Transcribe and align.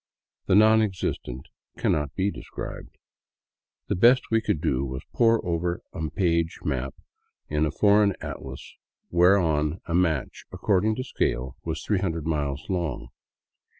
The 0.47 0.55
non 0.55 0.81
existent 0.81 1.45
cannot 1.77 2.15
be 2.15 2.31
described. 2.31 2.97
The 3.87 3.93
best 3.95 4.31
we 4.31 4.41
could 4.41 4.59
do 4.59 4.83
was 4.83 5.03
to 5.03 5.09
pore 5.13 5.45
over 5.45 5.83
a 5.93 6.09
page 6.09 6.57
map 6.63 6.95
in 7.49 7.67
a 7.67 7.71
foreign 7.71 8.15
atlas, 8.19 8.77
whereon 9.11 9.79
a 9.85 9.93
match, 9.93 10.45
according 10.51 10.95
to 10.95 11.03
scale, 11.03 11.55
was 11.63 11.83
300 11.85 12.25
miles 12.25 12.67
long. 12.67 13.09